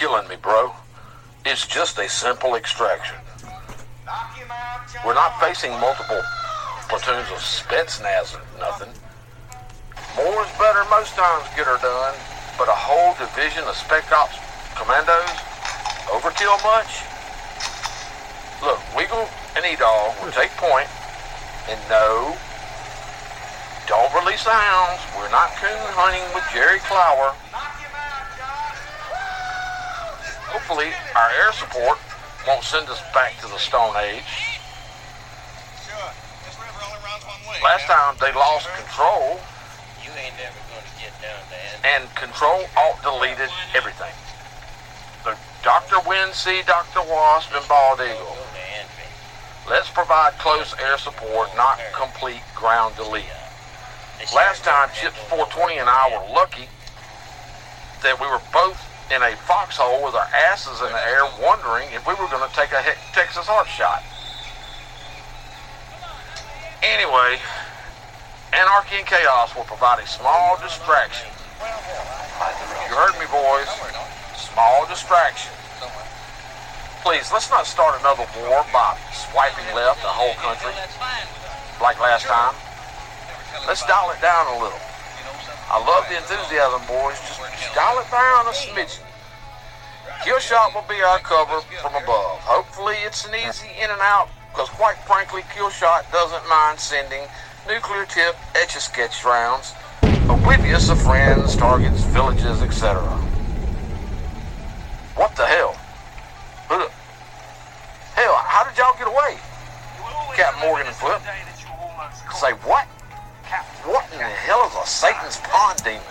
[0.00, 0.72] killing me, bro.
[1.44, 3.16] It's just a simple extraction.
[5.04, 6.22] We're not facing multiple
[6.88, 8.88] platoons of Spetsnaz or nothing.
[10.16, 12.16] More is better most times get her done,
[12.56, 14.40] but a whole division of Spec Ops
[14.72, 15.28] commandos?
[16.08, 17.04] Overkill much?
[18.64, 20.88] Look, Weagle and E-Dog will take point,
[21.68, 22.32] and no,
[23.84, 25.04] don't release hounds.
[25.12, 27.36] We're not coon hunting with Jerry Clower.
[30.50, 31.98] Hopefully, our air support
[32.46, 34.58] won't send us back to the Stone Age.
[37.62, 39.38] Last time they lost control,
[40.02, 41.94] You ain't never gonna get down there.
[41.94, 44.12] and control alt deleted everything.
[45.24, 46.00] The Dr.
[46.08, 47.02] Win C, Dr.
[47.02, 48.16] Wasp, and Bald Eagle.
[48.16, 49.12] Go to Antrim.
[49.68, 53.24] Let's provide close air support, not complete ground delete.
[54.34, 56.68] Last time, Chips 420 and I were lucky
[58.02, 58.78] that we were both
[59.10, 62.54] in a foxhole with our asses in the air, wondering if we were going to
[62.54, 64.02] take a Texas heart shot.
[66.82, 67.42] Anyway,
[68.54, 71.28] Anarchy and Chaos will provide a small distraction.
[72.88, 73.68] You heard me, boys.
[74.38, 75.52] Small distraction.
[77.02, 80.72] Please, let's not start another war by swiping left the whole country
[81.80, 82.54] like last time.
[83.66, 84.89] Let's dial it down a little.
[85.70, 87.14] I love the enthusiasm, boys.
[87.22, 89.06] Just, just dial it down a smidgen.
[90.26, 92.42] Killshot will be our cover from above.
[92.42, 97.22] Hopefully, it's an easy in and out, because quite frankly, Killshot doesn't mind sending
[97.68, 99.72] nuclear tip etch a sketch rounds,
[100.28, 103.00] oblivious of friends, targets, villages, etc.
[105.14, 105.78] What the hell?
[108.18, 109.38] Hell, how did y'all get away?
[110.34, 111.22] Captain Morgan and Flip.
[112.34, 112.88] Say what?
[113.84, 116.02] What in the hell is a Satan's pond demon?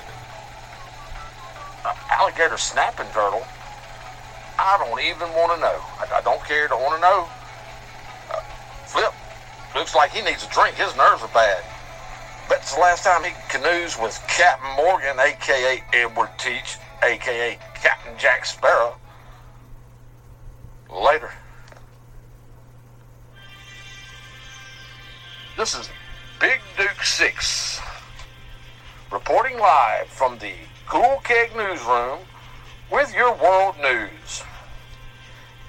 [1.86, 3.46] An alligator snapping turtle?
[4.58, 5.80] I don't even want to know.
[6.00, 6.68] I, I don't care.
[6.68, 7.30] Don't want to know.
[8.32, 8.42] Uh,
[8.86, 9.14] Flip,
[9.76, 10.76] looks like he needs a drink.
[10.76, 11.64] His nerves are bad.
[12.50, 15.84] Bet's the last time he canoes with Captain Morgan, a.k.a.
[15.96, 17.58] Edward Teach, a.k.a.
[17.80, 18.96] Captain Jack Sparrow.
[20.90, 21.32] Later.
[25.56, 25.90] This is
[26.40, 27.82] Big Duke 6,
[29.12, 30.54] reporting live from the
[30.88, 32.20] Cool Keg Newsroom
[32.90, 34.44] with your world news.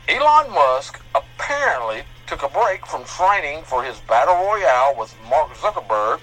[0.09, 6.20] Elon Musk apparently took a break from training for his battle royale with Mark Zuckerberg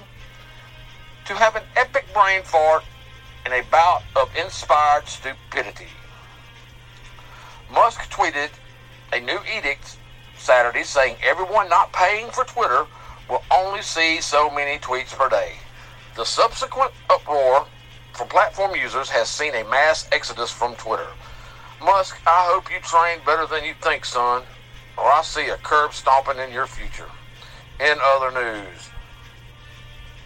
[1.26, 2.86] to have an epic brain fart
[3.46, 5.88] in a bout of inspired stupidity.
[7.70, 8.52] Musk tweeted
[9.12, 9.98] a new edict
[10.38, 12.86] Saturday saying everyone not paying for Twitter
[13.30, 15.54] will only see so many tweets per day.
[16.16, 17.68] The subsequent uproar
[18.14, 21.08] from platform users has seen a mass exodus from Twitter.
[21.80, 24.44] Musk, I hope you train better than you think, son,
[24.98, 27.10] or I see a curb stomping in your future.
[27.80, 28.90] In other news,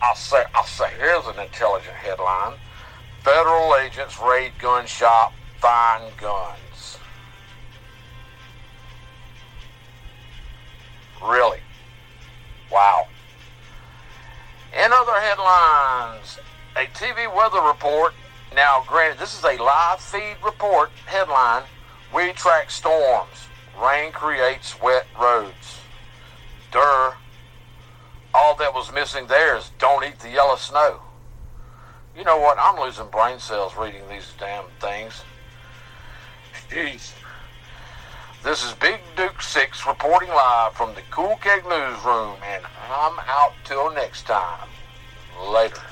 [0.01, 2.53] I'll say, I'll say, here's an intelligent headline.
[3.23, 6.97] Federal agents raid gun shop, find guns.
[11.21, 11.59] Really?
[12.71, 13.07] Wow.
[14.73, 16.39] In other headlines,
[16.75, 18.13] a TV weather report.
[18.55, 21.63] Now, granted, this is a live feed report headline.
[22.13, 23.47] We track storms.
[23.81, 25.79] Rain creates wet roads.
[26.71, 27.15] Durr.
[28.33, 31.01] All that was missing there is don't eat the yellow snow.
[32.15, 32.57] You know what?
[32.59, 35.23] I'm losing brain cells reading these damn things.
[36.69, 37.11] Jeez.
[38.43, 43.53] This is Big Duke 6 reporting live from the Cool Keg Newsroom, and I'm out
[43.65, 44.67] till next time.
[45.39, 45.90] Later.